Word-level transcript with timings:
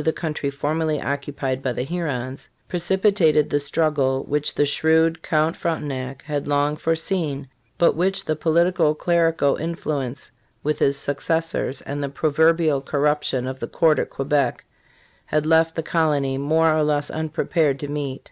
the 0.00 0.12
country 0.12 0.48
formerly 0.48 1.02
occupied 1.02 1.60
by 1.60 1.72
the 1.72 1.82
Hurons 1.82 2.48
precipitated 2.68 3.50
the 3.50 3.58
struggle 3.58 4.22
which 4.22 4.54
the 4.54 4.64
shrewd 4.64 5.24
Count 5.24 5.56
Frontenac 5.56 6.22
had 6.22 6.46
long 6.46 6.76
foreseen, 6.76 7.48
but 7.78 7.96
which 7.96 8.24
the 8.24 8.36
politi 8.36 8.72
co 8.76 8.94
clerical 8.94 9.56
influence 9.56 10.30
with 10.62 10.78
his 10.78 10.96
successors 10.96 11.80
and 11.82 12.00
the 12.00 12.08
proverbial 12.08 12.80
corruption 12.80 13.44
of 13.48 13.58
the 13.58 13.66
court 13.66 13.98
at 13.98 14.08
Quebec 14.08 14.64
had 15.26 15.44
left 15.44 15.74
the 15.74 15.82
colony 15.82 16.38
more 16.38 16.72
or 16.72 16.84
less 16.84 17.10
unprepared 17.10 17.80
to 17.80 17.88
meet. 17.88 18.30